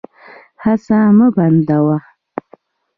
[0.63, 1.97] هڅه مه بندوه.